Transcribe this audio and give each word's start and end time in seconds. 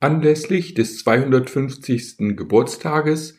Anlässlich 0.00 0.74
des 0.74 0.98
250. 0.98 2.36
Geburtstages 2.36 3.36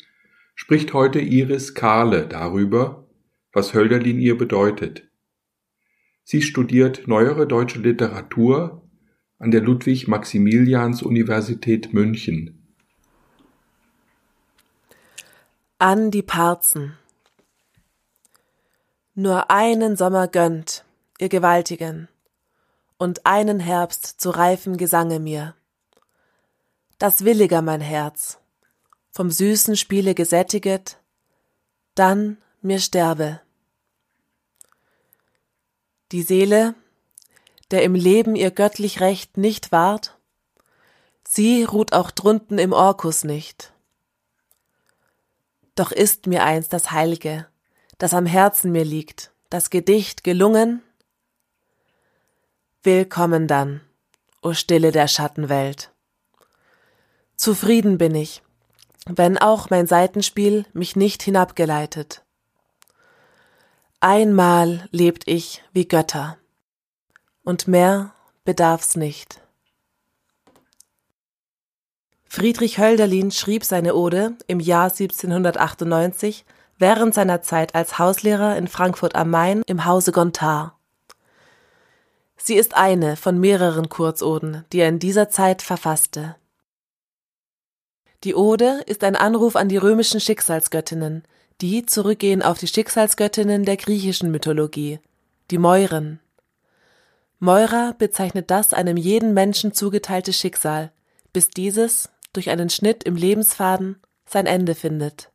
spricht 0.55 0.93
heute 0.93 1.21
Iris 1.21 1.73
Kahle 1.73 2.27
darüber, 2.27 3.07
was 3.53 3.73
Hölderlin 3.73 4.19
ihr 4.19 4.38
bedeutet. 4.38 5.07
Sie 6.25 6.41
studiert 6.41 7.07
neuere 7.07 7.47
deutsche 7.47 7.80
Literatur 7.80 8.85
an 9.37 9.52
der 9.52 9.61
Ludwig-Maximilians-Universität 9.61 11.93
München. 11.93 12.75
An 15.77 16.11
die 16.11 16.23
Parzen. 16.23 16.97
Nur 19.15 19.49
einen 19.49 19.95
Sommer 19.95 20.27
gönnt, 20.27 20.83
ihr 21.19 21.30
Gewaltigen, 21.30 22.09
und 22.97 23.25
einen 23.25 23.61
Herbst 23.61 24.19
zu 24.19 24.31
reifem 24.31 24.75
Gesange 24.75 25.21
mir 25.21 25.55
das 27.00 27.23
williger 27.23 27.61
mein 27.61 27.81
Herz, 27.81 28.38
vom 29.09 29.31
süßen 29.31 29.78
Spiele 29.78 30.14
gesättiget, 30.14 30.97
dann 31.95 32.38
mir 32.61 32.80
sterbe. 32.80 33.42
Die 36.11 36.23
Seele, 36.23 36.75
der 37.72 37.83
im 37.83 37.95
Leben 37.95 38.36
ihr 38.36 38.52
göttlich 38.52 39.00
Recht 39.00 39.38
nicht 39.38 39.72
wahrt, 39.72 40.17
sie 41.25 41.64
ruht 41.64 41.94
auch 41.94 42.11
drunten 42.11 42.59
im 42.59 42.73
Orkus 42.73 43.23
nicht. 43.23 43.72
Doch 45.75 45.94
ist 45.94 46.27
mir 46.27 46.44
eins 46.44 46.67
das 46.67 46.92
Heilige, 46.92 47.47
das 47.97 48.14
am 48.14 48.25
Herzen 48.25 48.73
mir 48.73 48.83
liegt, 48.83 49.31
das 49.50 49.70
Gedicht 49.70 50.25
gelungen? 50.25 50.81
Willkommen 52.83 53.47
dann, 53.47 53.80
o 54.42 54.53
Stille 54.53 54.92
der 54.92 55.08
Schattenwelt. 55.08 55.92
Zufrieden 57.39 57.98
bin 57.98 58.16
ich, 58.16 58.44
wenn 59.05 59.38
auch 59.38 59.70
mein 59.70 59.88
Seitenspiel 59.88 60.66
mich 60.73 60.98
nicht 60.98 61.23
hinabgeleitet. 61.23 62.22
Einmal 64.02 64.89
lebt 64.92 65.26
ich 65.26 65.64
wie 65.72 65.88
Götter, 65.88 66.38
und 67.45 67.66
mehr 67.66 68.14
bedarf's 68.44 68.98
nicht. 68.98 69.39
Friedrich 72.26 72.77
Hölderlin 72.77 73.32
schrieb 73.32 73.64
seine 73.64 73.95
Ode 73.95 74.36
im 74.48 74.60
Jahr 74.60 74.92
1798 74.92 76.44
während 76.77 77.14
seiner 77.14 77.42
Zeit 77.42 77.73
als 77.73 77.98
Hauslehrer 77.98 78.58
in 78.58 78.67
Frankfurt 78.67 79.16
am 79.16 79.30
Main 79.30 79.64
im 79.66 79.86
Hause 79.86 80.11
Gontard. 80.11 80.73
Sie 82.36 82.56
ist 82.56 82.76
eine 82.76 83.16
von 83.16 83.39
mehreren 83.39 83.88
Kurzoden, 83.88 84.66
die 84.73 84.80
er 84.80 84.89
in 84.89 85.00
dieser 85.00 85.30
Zeit 85.30 85.61
verfasste. 85.61 86.36
Die 88.25 88.35
Ode 88.35 88.81
ist 88.85 89.05
ein 89.05 89.15
Anruf 89.15 89.55
an 89.55 89.69
die 89.69 89.77
römischen 89.77 90.19
Schicksalsgöttinnen, 90.19 91.23
die 91.61 91.85
zurückgehen 91.85 92.41
auf 92.41 92.57
die 92.57 92.67
Schicksalsgöttinnen 92.67 93.63
der 93.63 93.77
griechischen 93.77 94.30
Mythologie, 94.30 94.99
die 95.52 95.57
Moiren. 95.57 96.19
Moira 97.39 97.95
bezeichnet 97.97 98.52
das 98.52 98.73
einem 98.73 98.97
jeden 98.97 99.33
Menschen 99.33 99.73
zugeteilte 99.73 100.33
Schicksal, 100.33 100.91
bis 101.31 101.49
dieses, 101.49 102.09
durch 102.33 102.49
einen 102.49 102.69
Schnitt 102.69 103.05
im 103.05 103.15
Lebensfaden, 103.15 104.02
sein 104.25 104.47
Ende 104.47 104.75
findet. 104.75 105.31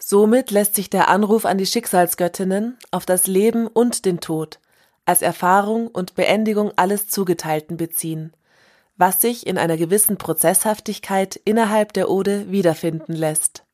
Somit 0.00 0.50
lässt 0.50 0.74
sich 0.74 0.90
der 0.90 1.08
Anruf 1.08 1.44
an 1.44 1.58
die 1.58 1.66
Schicksalsgöttinnen 1.66 2.76
auf 2.90 3.06
das 3.06 3.28
Leben 3.28 3.68
und 3.68 4.04
den 4.04 4.20
Tod 4.20 4.58
als 5.04 5.22
Erfahrung 5.22 5.86
und 5.86 6.16
Beendigung 6.16 6.72
alles 6.74 7.06
Zugeteilten 7.06 7.76
beziehen– 7.76 8.32
was 8.96 9.20
sich 9.20 9.46
in 9.46 9.58
einer 9.58 9.76
gewissen 9.76 10.16
Prozesshaftigkeit 10.16 11.36
innerhalb 11.36 11.92
der 11.92 12.10
Ode 12.10 12.50
wiederfinden 12.50 13.12
lässt. 13.12 13.64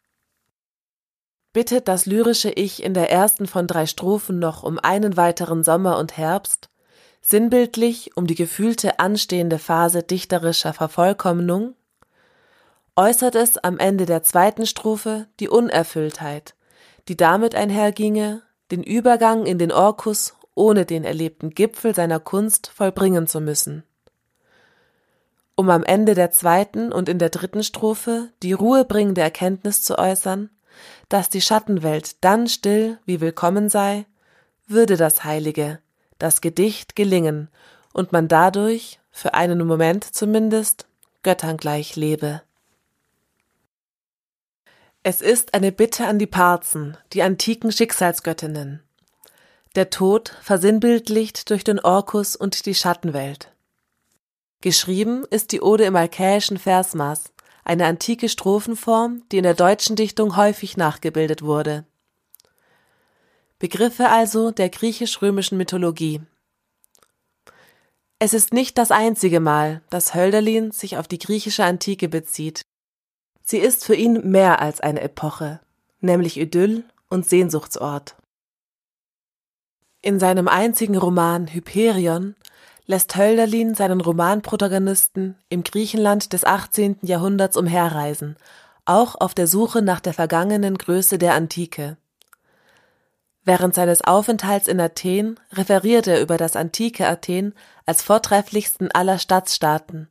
Bittet 1.53 1.87
das 1.87 2.06
lyrische 2.06 2.50
Ich 2.50 2.83
in 2.83 2.94
der 2.94 3.10
ersten 3.10 3.47
von 3.47 3.66
drei 3.66 3.87
Strophen 3.87 4.38
noch 4.38 4.62
um 4.62 4.78
einen 4.78 5.16
weiteren 5.16 5.62
Sommer 5.62 5.99
und 5.99 6.16
Herbst, 6.16 6.71
sinnbildlich 7.21 8.16
um 8.16 8.27
die 8.27 8.34
gefühlte 8.34 8.99
anstehende 8.99 9.59
Phase 9.59 10.03
dichterischer 10.03 10.72
Vervollkommnung, 10.72 11.75
äußert 12.97 13.37
es 13.37 13.59
am 13.59 13.78
Ende 13.78 14.06
der 14.06 14.22
zweiten 14.22 14.66
Strophe 14.66 15.28
die 15.41 15.49
Unerfülltheit, 15.49 16.55
die 17.09 17.16
damit 17.16 17.55
einherginge, 17.55 18.43
den 18.71 18.82
Übergang 18.82 19.47
in 19.47 19.59
den 19.59 19.72
Orkus 19.72 20.34
ohne 20.55 20.84
den 20.84 21.05
erlebten 21.05 21.50
Gipfel 21.50 21.94
seiner 21.94 22.19
Kunst 22.19 22.69
vollbringen 22.69 23.27
zu 23.27 23.41
müssen 23.41 23.84
um 25.55 25.71
am 25.71 25.85
Ende 25.85 26.15
der 26.15 26.31
zweiten 26.31 26.93
und 26.93 27.09
in 27.09 27.19
der 27.19 27.31
dritten 27.31 27.63
Strophe 27.63 28.31
die 28.43 28.53
ruhebringende 28.53 29.21
Erkenntnis 29.21 29.83
zu 29.83 29.99
äußern, 29.99 30.51
dass 31.09 31.29
die 31.29 31.41
Schattenwelt 31.41 32.23
dann 32.25 32.49
still 32.49 32.99
wie 33.05 33.21
willkommen 33.21 33.69
sei, 33.69 34.07
würde 34.67 34.97
das 34.97 35.25
Heilige, 35.25 35.79
das 36.19 36.41
Gedicht 36.41 36.97
gelingen 36.97 37.49
und 37.93 38.12
man 38.12 38.29
dadurch, 38.29 38.99
für 39.11 39.35
einen 39.35 39.67
Moment 39.67 40.05
zumindest, 40.05 40.87
Göttern 41.23 41.59
gleich 41.59 41.97
lebe. 41.97 42.43
Es 45.03 45.21
ist 45.21 45.53
eine 45.53 45.73
Bitte 45.73 46.07
an 46.07 46.19
die 46.19 46.27
Parzen, 46.27 46.97
die 47.12 47.23
antiken 47.23 47.73
Schicksalsgöttinnen. 47.73 48.83
Der 49.75 49.91
Tod 49.91 50.37
versinnbildlicht 50.43 51.51
durch 51.51 51.65
den 51.65 51.81
Orkus 51.81 52.37
und 52.37 52.67
die 52.67 52.75
Schattenwelt. 52.75 53.52
Geschrieben 54.62 55.25
ist 55.28 55.50
die 55.50 55.61
Ode 55.61 55.84
im 55.84 55.97
alkäischen 55.97 56.56
Versmaß, 56.56 57.33
eine 57.65 57.84
antike 57.84 58.28
Strophenform, 58.28 59.25
die 59.31 59.39
in 59.39 59.43
der 59.43 59.55
deutschen 59.55 59.97
Dichtung 59.97 60.37
häufig 60.37 60.77
nachgebildet 60.77 61.43
wurde. 61.43 61.84
Begriffe 63.59 64.09
also 64.09 64.53
der 64.53 64.70
griechisch-römischen 64.70 65.59
Mythologie. 65.59 66.20
Es 68.20 68.35
ist 68.35 68.53
nicht 68.53 68.79
das 68.79 68.93
einzige 68.93 69.41
Mal, 69.41 69.82
dass 69.91 70.14
Hölderlin 70.14 70.70
sich 70.70 70.97
auf 70.97 71.09
die 71.09 71.19
griechische 71.19 71.64
Antike 71.64 72.09
bezieht. 72.09 72.62
Sie 73.43 73.59
ist 73.59 73.85
für 73.85 73.97
ihn 73.97 74.31
mehr 74.31 74.61
als 74.61 74.81
eine 74.81 75.00
Epoche, 75.00 75.61
nämlich 76.00 76.38
Idyll 76.38 76.85
und 77.11 77.29
Sehnsuchtsort. 77.29 78.14
In 80.03 80.20
seinem 80.20 80.47
einzigen 80.47 80.97
Roman 80.97 81.49
Hyperion 81.49 82.37
lässt 82.93 83.17
Hölderlin 83.17 83.75
seinen 83.75 84.03
Romanprotagonisten 84.03 85.39
im 85.49 85.65
Griechenland 85.65 86.35
des 86.35 86.44
18. 86.44 86.99
Jahrhunderts 87.00 87.56
umherreisen, 87.56 88.37
auch 88.85 89.15
auf 89.19 89.33
der 89.33 89.47
Suche 89.47 89.81
nach 89.81 90.00
der 90.00 90.12
vergangenen 90.12 90.77
Größe 90.77 91.17
der 91.17 91.33
Antike. 91.33 91.97
Während 93.47 93.75
seines 93.75 94.03
Aufenthalts 94.03 94.69
in 94.69 94.79
Athen 94.79 95.41
referiert 95.55 96.06
er 96.06 96.21
über 96.21 96.37
das 96.37 96.55
antike 96.55 97.09
Athen 97.09 97.55
als 97.87 98.03
vortrefflichsten 98.03 98.91
aller 98.93 99.19
Stadtstaaten, 99.19 100.09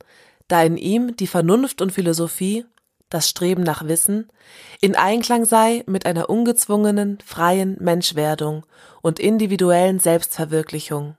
da 0.48 0.64
in 0.64 0.76
ihm 0.76 1.16
die 1.16 1.28
Vernunft 1.28 1.84
und 1.84 1.92
Philosophie, 1.92 2.66
das 3.10 3.30
Streben 3.30 3.62
nach 3.62 3.86
Wissen, 3.86 4.28
in 4.82 4.96
Einklang 4.96 5.46
sei 5.46 5.84
mit 5.86 6.08
einer 6.08 6.32
ungezwungenen, 6.32 7.20
freien 7.24 7.78
Menschwerdung 7.80 8.66
und 9.04 9.20
individuellen 9.20 10.00
Selbstverwirklichung. 10.00 11.16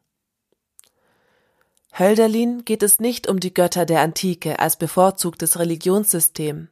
Hölderlin 1.98 2.64
geht 2.64 2.82
es 2.82 3.00
nicht 3.00 3.28
um 3.28 3.38
die 3.38 3.52
Götter 3.52 3.84
der 3.84 4.00
Antike 4.00 4.58
als 4.58 4.76
bevorzugtes 4.76 5.58
Religionssystem. 5.58 6.68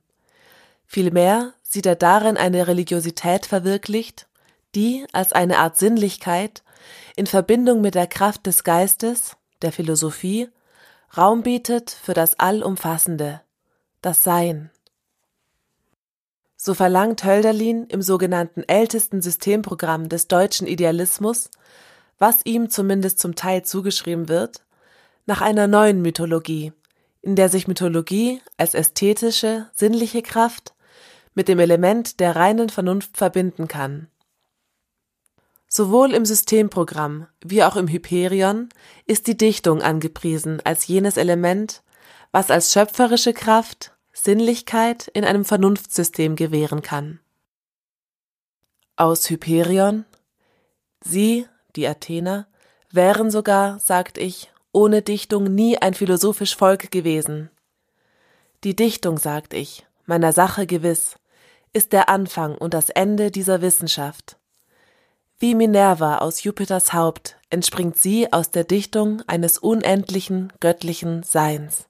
Vielmehr 0.87 1.53
sieht 1.63 1.87
er 1.87 1.95
darin 1.95 2.37
eine 2.37 2.67
Religiosität 2.67 3.45
verwirklicht, 3.45 4.29
die 4.75 5.07
als 5.13 5.33
eine 5.33 5.59
Art 5.59 5.77
Sinnlichkeit 5.77 6.63
in 7.17 7.27
Verbindung 7.27 7.81
mit 7.83 7.95
der 7.95 8.07
Kraft 8.07 8.47
des 8.47 8.65
Geistes, 8.65 9.37
der 9.63 9.73
Philosophie, 9.73 10.49
Raum 11.17 11.43
bietet 11.43 11.91
für 11.91 12.15
das 12.15 12.39
Allumfassende, 12.39 13.43
das 14.01 14.23
Sein. 14.23 14.71
So 16.57 16.73
verlangt 16.73 17.25
Hölderlin 17.25 17.87
im 17.87 18.01
sogenannten 18.01 18.63
ältesten 18.63 19.21
Systemprogramm 19.21 20.09
des 20.09 20.29
deutschen 20.29 20.67
Idealismus, 20.67 21.51
was 22.19 22.41
ihm 22.45 22.71
zumindest 22.71 23.19
zum 23.19 23.35
Teil 23.35 23.65
zugeschrieben 23.65 24.29
wird, 24.29 24.63
nach 25.27 25.41
einer 25.41 25.67
neuen 25.67 26.03
Mythologie, 26.03 26.73
in 27.23 27.37
der 27.37 27.49
sich 27.49 27.69
Mythologie 27.69 28.41
als 28.57 28.75
ästhetische, 28.75 29.71
sinnliche 29.75 30.23
Kraft 30.23 30.75
mit 31.35 31.49
dem 31.49 31.59
Element 31.59 32.21
der 32.21 32.37
reinen 32.37 32.69
Vernunft 32.69 33.17
verbinden 33.17 33.69
kann. 33.69 34.09
Sowohl 35.69 36.15
im 36.15 36.25
Systemprogramm 36.25 37.29
wie 37.45 37.63
auch 37.63 37.77
im 37.77 37.87
Hyperion 37.87 38.69
ist 39.07 39.29
die 39.29 39.37
Dichtung 39.37 39.83
angepriesen 39.83 40.61
als 40.65 40.87
jenes 40.89 41.17
Element, 41.17 41.83
was 42.33 42.51
als 42.51 42.73
schöpferische 42.73 43.33
Kraft 43.33 43.93
Sinnlichkeit 44.13 45.09
in 45.09 45.25
einem 45.25 45.45
Vernunftsystem 45.45 46.35
gewähren 46.35 46.83
kann. 46.83 47.21
Aus 48.97 49.31
Hyperion 49.31 50.05
Sie, 51.03 51.47
die 51.77 51.87
Athener, 51.87 52.47
wären 52.91 53.31
sogar, 53.31 53.79
sagt 53.79 54.19
ich, 54.19 54.53
ohne 54.73 55.03
Dichtung 55.03 55.55
nie 55.55 55.79
ein 55.79 55.95
philosophisch 55.95 56.57
Volk 56.57 56.91
gewesen. 56.91 57.51
Die 58.65 58.77
Dichtung, 58.77 59.19
sagt 59.19 59.55
ich, 59.55 59.87
meiner 60.07 60.33
Sache 60.33 60.67
gewiss, 60.67 61.17
ist 61.73 61.93
der 61.93 62.09
Anfang 62.09 62.57
und 62.57 62.75
das 62.75 62.91
Ende 62.91 63.31
dieser 63.31 63.63
Wissenschaft. 63.63 64.37
Wie 65.39 65.55
Minerva 65.55 66.19
aus 66.19 66.43
Jupiters 66.43 66.93
Haupt 66.93 67.37
entspringt 67.49 67.97
sie 67.97 68.33
aus 68.33 68.51
der 68.51 68.65
Dichtung 68.65 69.23
eines 69.27 69.57
unendlichen 69.57 70.53
göttlichen 70.61 71.23
Seins. 71.23 71.87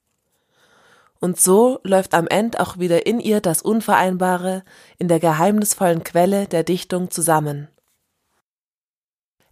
Und 1.19 1.39
so 1.39 1.81
läuft 1.83 2.15
am 2.15 2.29
Ende 2.29 2.61
auch 2.61 2.79
wieder 2.79 3.07
in 3.07 3.21
ihr 3.21 3.41
das 3.41 3.61
Unvereinbare 3.61 4.63
in 4.99 5.09
der 5.09 5.21
geheimnisvollen 5.21 6.05
Quelle 6.05 6.47
der 6.47 6.63
Dichtung 6.63 7.11
zusammen. 7.11 7.69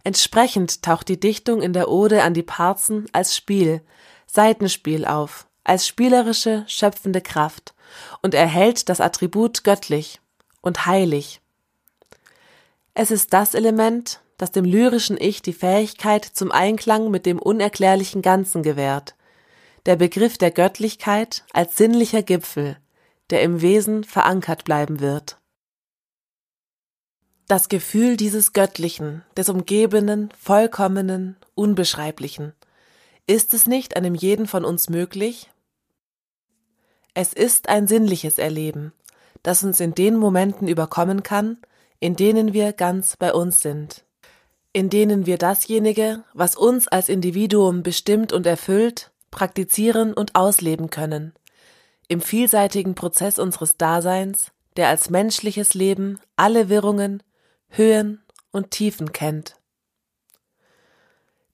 Entsprechend 0.03 0.81
taucht 0.81 1.09
die 1.09 1.19
Dichtung 1.19 1.61
in 1.61 1.73
der 1.73 1.89
Ode 1.89 2.23
an 2.23 2.33
die 2.33 2.43
Parzen 2.43 3.07
als 3.11 3.35
Spiel, 3.35 3.81
Seitenspiel 4.27 5.05
auf, 5.05 5.47
als 5.63 5.87
spielerische, 5.87 6.63
schöpfende 6.67 7.21
Kraft 7.21 7.73
und 8.21 8.33
erhält 8.33 8.89
das 8.89 9.01
Attribut 9.01 9.63
göttlich 9.63 10.21
und 10.61 10.85
heilig. 10.85 11.41
Es 12.93 13.11
ist 13.11 13.33
das 13.33 13.53
Element, 13.53 14.21
das 14.37 14.51
dem 14.51 14.65
lyrischen 14.65 15.17
Ich 15.19 15.41
die 15.41 15.53
Fähigkeit 15.53 16.23
zum 16.25 16.51
Einklang 16.51 17.11
mit 17.11 17.25
dem 17.25 17.39
unerklärlichen 17.39 18.21
Ganzen 18.21 18.63
gewährt. 18.63 19.15
Der 19.85 19.95
Begriff 19.95 20.37
der 20.37 20.51
Göttlichkeit 20.51 21.43
als 21.51 21.75
sinnlicher 21.75 22.23
Gipfel, 22.23 22.77
der 23.29 23.41
im 23.41 23.61
Wesen 23.61 24.03
verankert 24.03 24.63
bleiben 24.63 24.99
wird. 25.01 25.38
Das 27.49 27.67
Gefühl 27.67 28.15
dieses 28.15 28.53
Göttlichen, 28.53 29.23
des 29.35 29.49
Umgebenen, 29.49 30.29
Vollkommenen, 30.39 31.35
Unbeschreiblichen. 31.55 32.53
Ist 33.25 33.55
es 33.55 33.65
nicht 33.65 33.95
einem 33.95 34.13
jeden 34.13 34.45
von 34.45 34.63
uns 34.63 34.87
möglich? 34.87 35.49
Es 37.15 37.33
ist 37.33 37.67
ein 37.67 37.87
sinnliches 37.87 38.37
Erleben, 38.37 38.93
das 39.41 39.63
uns 39.63 39.79
in 39.79 39.95
den 39.95 40.15
Momenten 40.15 40.67
überkommen 40.67 41.23
kann, 41.23 41.57
in 41.99 42.15
denen 42.15 42.53
wir 42.53 42.71
ganz 42.71 43.17
bei 43.17 43.33
uns 43.33 43.63
sind, 43.63 44.05
in 44.71 44.91
denen 44.91 45.25
wir 45.25 45.39
dasjenige, 45.39 46.23
was 46.35 46.55
uns 46.55 46.87
als 46.87 47.09
Individuum 47.09 47.81
bestimmt 47.81 48.31
und 48.31 48.45
erfüllt, 48.45 49.09
praktizieren 49.31 50.13
und 50.13 50.35
ausleben 50.35 50.91
können, 50.91 51.33
im 52.07 52.21
vielseitigen 52.21 52.93
Prozess 52.93 53.39
unseres 53.39 53.75
Daseins, 53.75 54.51
der 54.77 54.89
als 54.89 55.09
menschliches 55.09 55.73
Leben 55.73 56.19
alle 56.35 56.69
Wirrungen, 56.69 57.23
Höhen 57.69 58.21
und 58.51 58.71
Tiefen 58.71 59.11
kennt. 59.11 59.55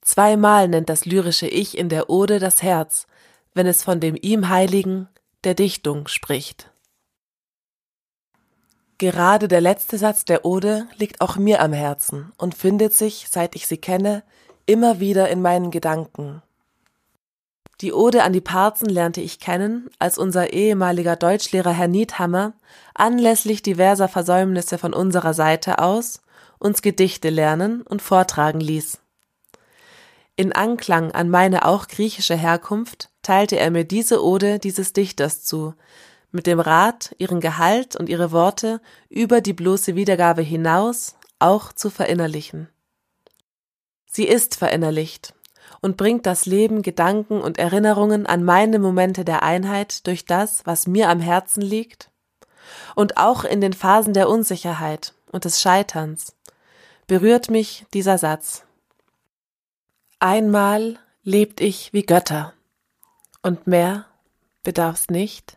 Zweimal 0.00 0.68
nennt 0.68 0.88
das 0.88 1.04
lyrische 1.04 1.48
Ich 1.48 1.76
in 1.76 1.88
der 1.88 2.08
Ode 2.10 2.38
das 2.38 2.62
Herz, 2.62 3.06
wenn 3.54 3.66
es 3.66 3.82
von 3.82 4.00
dem 4.00 4.16
ihm 4.20 4.48
Heiligen, 4.48 5.08
der 5.44 5.54
Dichtung, 5.54 6.08
spricht. 6.08 6.70
Gerade 8.98 9.48
der 9.48 9.60
letzte 9.60 9.98
Satz 9.98 10.24
der 10.24 10.44
Ode 10.44 10.88
liegt 10.96 11.20
auch 11.20 11.36
mir 11.36 11.60
am 11.60 11.72
Herzen 11.72 12.32
und 12.38 12.54
findet 12.54 12.94
sich, 12.94 13.26
seit 13.30 13.54
ich 13.54 13.66
sie 13.66 13.76
kenne, 13.76 14.22
immer 14.64 15.00
wieder 15.00 15.28
in 15.28 15.42
meinen 15.42 15.70
Gedanken. 15.70 16.42
Die 17.82 17.92
Ode 17.92 18.22
an 18.22 18.32
die 18.32 18.40
Parzen 18.40 18.88
lernte 18.88 19.20
ich 19.20 19.38
kennen, 19.38 19.90
als 19.98 20.16
unser 20.16 20.52
ehemaliger 20.54 21.14
Deutschlehrer 21.14 21.72
Herr 21.72 21.88
Niethammer 21.88 22.54
anlässlich 22.94 23.62
diverser 23.62 24.08
Versäumnisse 24.08 24.78
von 24.78 24.94
unserer 24.94 25.34
Seite 25.34 25.78
aus 25.78 26.22
uns 26.58 26.80
Gedichte 26.80 27.28
lernen 27.28 27.82
und 27.82 28.00
vortragen 28.00 28.60
ließ. 28.60 28.98
In 30.36 30.52
Anklang 30.52 31.12
an 31.12 31.28
meine 31.28 31.66
auch 31.66 31.86
griechische 31.86 32.34
Herkunft 32.34 33.10
teilte 33.22 33.58
er 33.58 33.70
mir 33.70 33.84
diese 33.84 34.24
Ode 34.24 34.58
dieses 34.58 34.94
Dichters 34.94 35.44
zu, 35.44 35.74
mit 36.30 36.46
dem 36.46 36.60
Rat, 36.60 37.14
ihren 37.18 37.40
Gehalt 37.40 37.94
und 37.94 38.08
ihre 38.08 38.32
Worte 38.32 38.80
über 39.10 39.42
die 39.42 39.52
bloße 39.52 39.96
Wiedergabe 39.96 40.42
hinaus 40.42 41.16
auch 41.38 41.72
zu 41.72 41.90
verinnerlichen. 41.90 42.68
Sie 44.06 44.24
ist 44.24 44.56
verinnerlicht 44.56 45.34
und 45.86 45.96
bringt 45.96 46.26
das 46.26 46.46
Leben, 46.46 46.82
Gedanken 46.82 47.40
und 47.40 47.58
Erinnerungen 47.58 48.26
an 48.26 48.42
meine 48.42 48.80
Momente 48.80 49.24
der 49.24 49.44
Einheit 49.44 50.04
durch 50.08 50.24
das, 50.24 50.66
was 50.66 50.88
mir 50.88 51.08
am 51.08 51.20
Herzen 51.20 51.60
liegt, 51.60 52.10
und 52.96 53.18
auch 53.18 53.44
in 53.44 53.60
den 53.60 53.72
Phasen 53.72 54.12
der 54.12 54.28
Unsicherheit 54.28 55.14
und 55.30 55.44
des 55.44 55.60
Scheiterns 55.62 56.34
berührt 57.06 57.50
mich 57.52 57.86
dieser 57.94 58.18
Satz. 58.18 58.64
Einmal 60.18 60.98
lebt 61.22 61.60
ich 61.60 61.92
wie 61.92 62.02
Götter, 62.02 62.52
und 63.42 63.68
mehr 63.68 64.06
bedarf's 64.64 65.08
nicht. 65.08 65.56